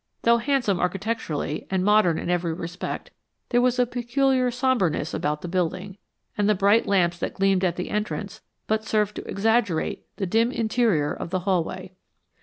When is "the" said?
5.41-5.47, 6.49-6.55, 7.75-7.91, 10.15-10.25, 11.29-11.41